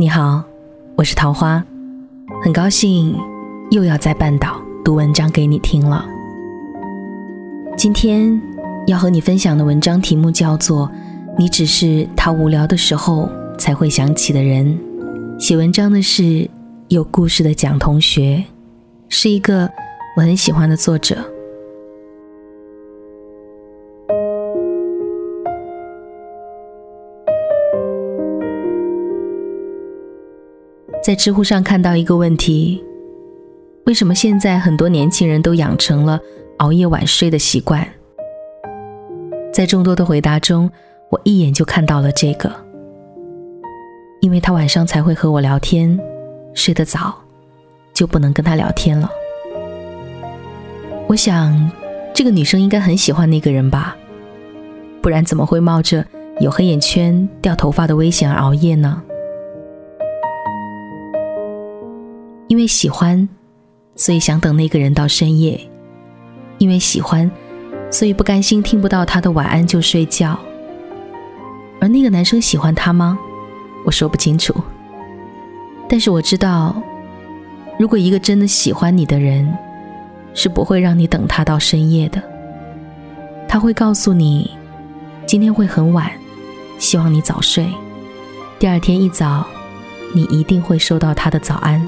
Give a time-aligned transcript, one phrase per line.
[0.00, 0.44] 你好，
[0.94, 1.60] 我是桃花，
[2.44, 3.16] 很高兴
[3.72, 6.06] 又要在半岛读文章给你听了。
[7.76, 8.40] 今天
[8.86, 10.86] 要和你分享的文章题目叫做
[11.36, 13.28] 《你只是他无聊的时候
[13.58, 14.78] 才会想起的人》。
[15.40, 16.48] 写文章的是
[16.86, 18.44] 有故事的蒋同学，
[19.08, 19.68] 是一个
[20.16, 21.28] 我很喜欢的作者。
[31.08, 32.84] 在知乎上看到一个问题：
[33.86, 36.20] 为什么现在很多年轻人都养成了
[36.58, 37.88] 熬夜晚睡的习惯？
[39.50, 40.70] 在众多的回答中，
[41.10, 42.52] 我一眼就看到了这个，
[44.20, 45.98] 因为他晚上才会和我聊天，
[46.52, 47.14] 睡得早，
[47.94, 49.10] 就不能跟他聊天了。
[51.06, 51.70] 我想，
[52.12, 53.96] 这个女生应该很喜欢那个人吧，
[55.00, 56.04] 不然怎么会冒着
[56.38, 59.02] 有黑眼圈、掉头发的危险而熬夜呢？
[62.48, 63.28] 因为喜欢，
[63.94, 65.58] 所以想等那个人到深夜；
[66.56, 67.30] 因为喜欢，
[67.90, 70.38] 所以不甘心听不到他的晚安就睡觉。
[71.78, 73.18] 而那个男生喜欢他吗？
[73.84, 74.54] 我说不清楚。
[75.88, 76.74] 但是我知道，
[77.78, 79.46] 如果一个真的喜欢你的人，
[80.32, 82.22] 是不会让你等他到深夜的。
[83.46, 84.50] 他会告诉你，
[85.26, 86.10] 今天会很晚，
[86.78, 87.68] 希望你早睡。
[88.58, 89.46] 第二天一早，
[90.14, 91.86] 你一定会收到他的早安。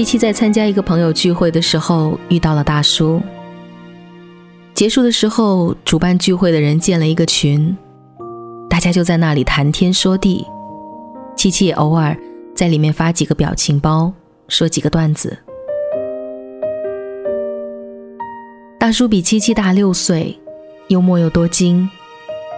[0.00, 3.20] 七七在参加一个朋友聚会的时候遇到了大叔。
[4.72, 7.76] 结束的时候，主办聚会的人建了一个群，
[8.70, 10.46] 大家就在那里谈天说地。
[11.36, 12.16] 七七也偶尔
[12.54, 14.10] 在里面发几个表情包，
[14.48, 15.36] 说几个段子。
[18.78, 20.40] 大叔比七七大六岁，
[20.88, 21.86] 幽默又多金。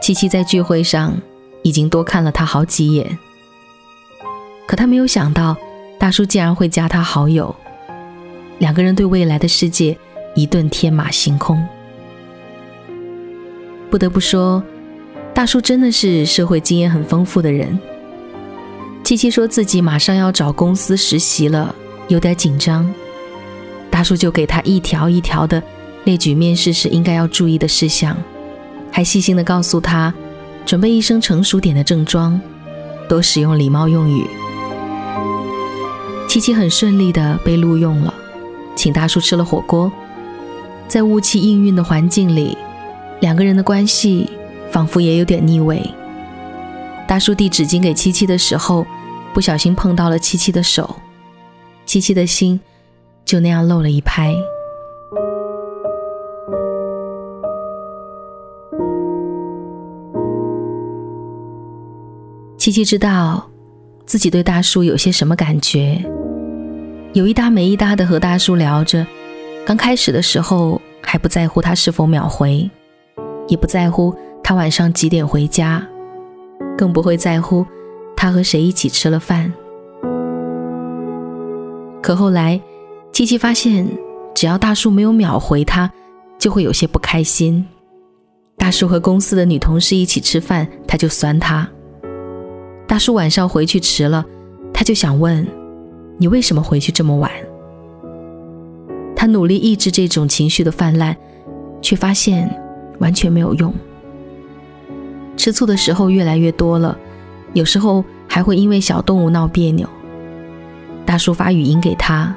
[0.00, 1.20] 七七在聚会上
[1.64, 3.18] 已经多看了他好几眼，
[4.64, 5.56] 可他没有想到。
[6.02, 7.54] 大叔竟然会加他好友，
[8.58, 9.96] 两个人对未来的世界
[10.34, 11.64] 一顿天马行空。
[13.88, 14.60] 不得不说，
[15.32, 17.78] 大叔真的是社会经验很丰富的人。
[19.04, 21.72] 七七说自己马上要找公司实习了，
[22.08, 22.92] 有点紧张，
[23.88, 25.62] 大叔就给他一条一条的
[26.02, 28.16] 列举面试时应该要注意的事项，
[28.90, 30.12] 还细心的告诉他
[30.66, 32.40] 准备一身成熟点的正装，
[33.08, 34.26] 多使用礼貌用语。
[36.32, 38.14] 七七很顺利的被录用了，
[38.74, 39.92] 请大叔吃了火锅，
[40.88, 42.56] 在雾气氤氲的环境里，
[43.20, 44.30] 两个人的关系
[44.70, 45.82] 仿佛也有点腻味。
[47.06, 48.86] 大叔递纸巾给七七的时候，
[49.34, 50.96] 不小心碰到了七七的手，
[51.84, 52.58] 七七的心
[53.26, 54.34] 就那样漏了一拍。
[62.56, 63.50] 七七知道
[64.06, 66.02] 自己对大叔有些什么感觉。
[67.14, 69.06] 有一搭没一搭的和大叔聊着，
[69.66, 72.70] 刚开始的时候还不在乎他是否秒回，
[73.48, 75.86] 也不在乎他晚上几点回家，
[76.76, 77.66] 更不会在乎
[78.16, 79.52] 他和谁一起吃了饭。
[82.02, 82.58] 可后来，
[83.12, 83.86] 七七发现，
[84.34, 85.92] 只要大叔没有秒回他，
[86.38, 87.66] 就会有些不开心。
[88.56, 91.66] 大叔和公司的女同事一起吃饭，他就酸他；
[92.88, 94.24] 大叔晚上回去迟了，
[94.72, 95.46] 他就想问。
[96.22, 97.28] 你为什么回去这么晚？
[99.16, 101.16] 他努力抑制这种情绪的泛滥，
[101.80, 102.48] 却发现
[103.00, 103.74] 完全没有用。
[105.36, 106.96] 吃醋的时候越来越多了，
[107.54, 109.84] 有时候还会因为小动物闹别扭。
[111.04, 112.32] 大叔发语音给他，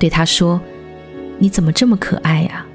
[0.00, 0.60] 对他说
[1.38, 2.66] ：“你怎么这么可爱呀？”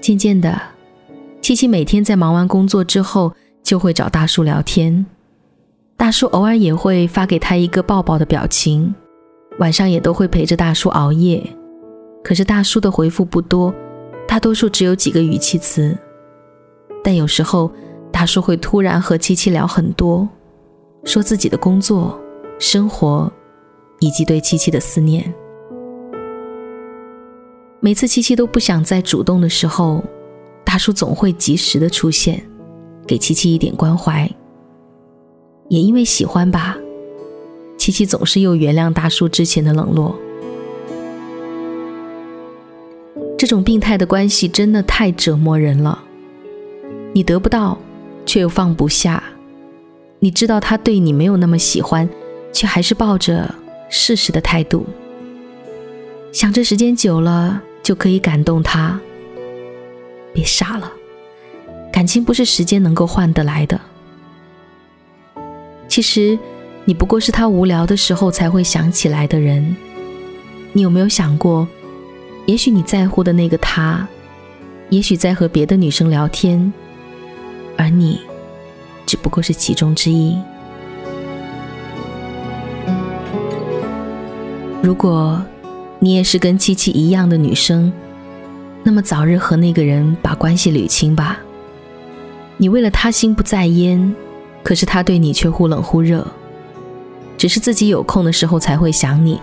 [0.00, 0.56] 渐渐的，
[1.42, 3.34] 七七每天在忙完工作之后，
[3.64, 5.04] 就会找大叔聊天。
[5.98, 8.94] 大叔偶尔也会发给他一个抱抱的表情，
[9.58, 11.44] 晚上也都会陪着大叔熬夜。
[12.22, 13.74] 可是大叔的回复不多，
[14.26, 15.98] 大多数只有几个语气词。
[17.02, 17.70] 但有时候，
[18.12, 20.26] 大叔会突然和七七聊很多，
[21.02, 22.16] 说自己的工作、
[22.60, 23.30] 生活，
[23.98, 25.34] 以及对七七的思念。
[27.80, 30.04] 每次七七都不想再主动的时候，
[30.64, 32.40] 大叔总会及时的出现，
[33.04, 34.30] 给七七一点关怀。
[35.68, 36.76] 也因为喜欢吧，
[37.76, 40.18] 琪琪总是又原谅大叔之前的冷落。
[43.36, 46.02] 这种病态的关系真的太折磨人了。
[47.12, 47.78] 你得不到，
[48.24, 49.22] 却又放不下。
[50.18, 52.08] 你知道他对你没有那么喜欢，
[52.52, 53.54] 却还是抱着
[53.90, 54.86] 试试的态度，
[56.32, 58.98] 想着时间久了就可以感动他，
[60.32, 60.90] 别傻了，
[61.92, 63.80] 感情不是时间能够换得来的。
[65.88, 66.38] 其实，
[66.84, 69.76] 你不过是他无聊的时候才会想起来的人。
[70.72, 71.66] 你有没有想过，
[72.46, 74.06] 也许你在乎的那个他，
[74.90, 76.72] 也许在和别的女生聊天，
[77.76, 78.20] 而你
[79.06, 80.38] 只不过是其中之一。
[84.82, 85.42] 如果
[85.98, 87.92] 你也是跟七七一样的女生，
[88.84, 91.40] 那么早日和那个人把关系捋清吧。
[92.56, 94.14] 你为了他心不在焉，
[94.62, 96.26] 可是他对你却忽冷忽热，
[97.36, 99.40] 只是自己有空的时候才会想你。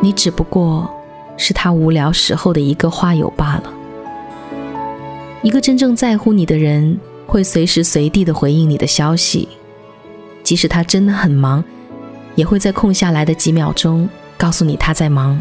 [0.00, 0.88] 你只不过
[1.36, 3.72] 是他无聊时候的一个话友罢了。
[5.42, 9.48] 一个真正在乎你的人，会随时随地的回应你的消息，
[10.42, 11.62] 即使他真的很忙。
[12.36, 15.40] 也会在空下来的几秒钟告诉你他在忙，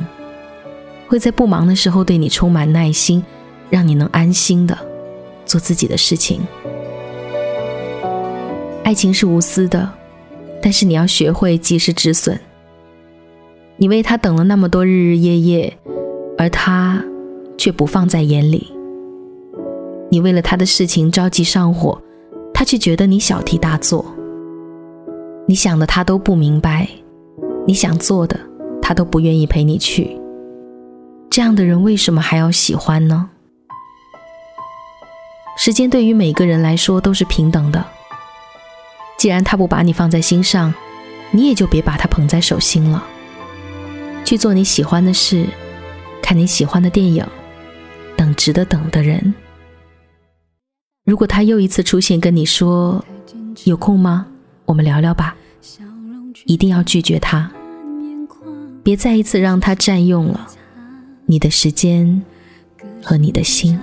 [1.08, 3.26] 会在不忙的时候对你充满耐心，
[3.72, 4.78] 让你能安心的
[5.44, 6.42] 做自己的事情。
[8.94, 9.92] 爱情是无私的，
[10.62, 12.40] 但是你要学会及时止损。
[13.78, 15.76] 你为他等了那么多日日夜夜，
[16.38, 17.04] 而他
[17.58, 18.72] 却不放在眼里。
[20.12, 22.00] 你为了他的事情着急上火，
[22.54, 24.06] 他却觉得你小题大做。
[25.48, 26.88] 你想的他都不明白，
[27.66, 28.40] 你想做的
[28.80, 30.16] 他都不愿意陪你去。
[31.32, 33.32] 这样的人为什么还要喜欢呢？
[35.58, 37.84] 时间对于每个人来说都是平等的。
[39.24, 40.74] 既然他不把你放在心上，
[41.32, 43.08] 你也就别把他捧在手心了。
[44.26, 45.46] 去做你喜欢的事，
[46.22, 47.26] 看你喜欢的电影，
[48.18, 49.34] 等值得等的人。
[51.06, 53.06] 如果他又一次出现，跟你说
[53.64, 54.28] 有空吗？
[54.66, 55.38] 我们聊聊吧，
[56.44, 57.50] 一定要拒绝他，
[58.84, 60.50] 别再一次让他占用了
[61.28, 62.22] 你的时间
[63.02, 63.80] 和你的心。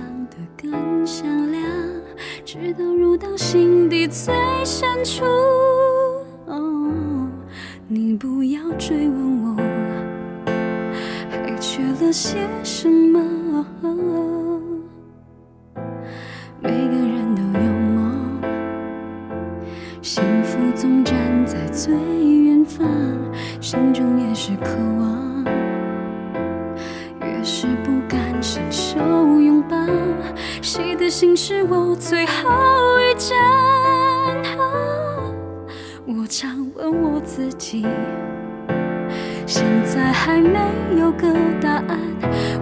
[2.53, 5.23] 直到入到心底最深处，
[6.47, 7.31] 哦
[7.87, 9.55] 你不要追问我
[11.29, 13.65] 还缺了些什么。
[16.61, 18.41] 每个人都有梦。
[20.01, 21.15] 幸福总站
[21.45, 22.85] 在最远方，
[23.61, 25.30] 心中也是渴望，
[31.11, 33.37] 心是我最后一站，
[36.07, 37.85] 我常问我自己，
[39.45, 40.57] 现在还没
[40.97, 41.27] 有个
[41.61, 41.99] 答案。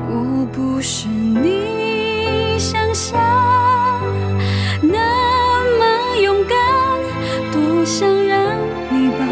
[0.10, 3.22] 我不是你想象
[4.82, 6.58] 那么勇敢，
[7.52, 8.58] 多想让
[8.90, 9.24] 你保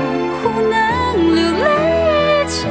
[0.43, 2.69] 护，能流泪一刹，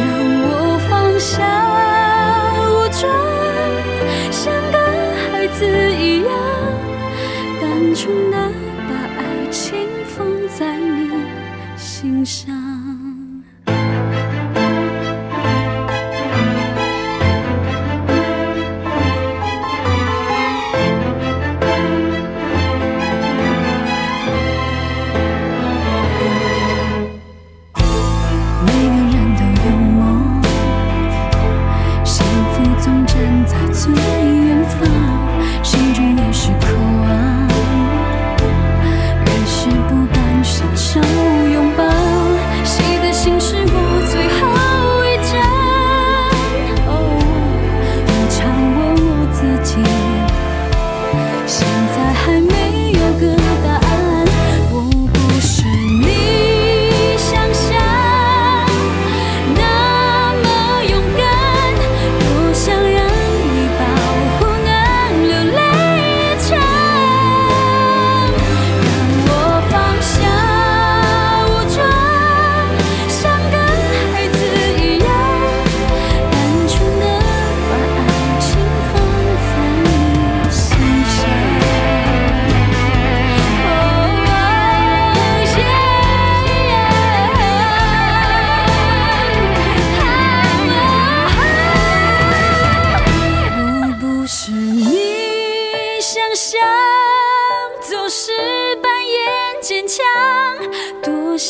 [0.00, 0.08] 让
[0.48, 1.71] 我放下。
[12.32, 12.71] 想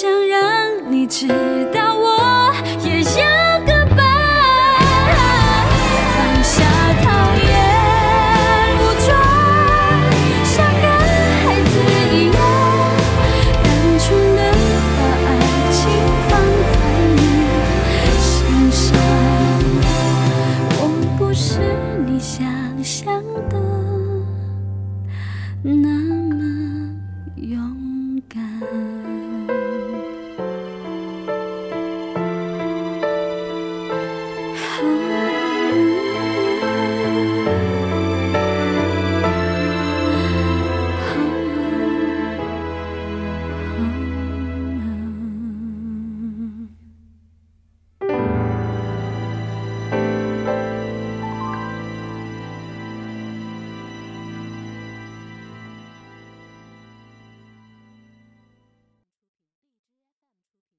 [0.03, 1.29] 想让你知
[1.73, 2.22] 道我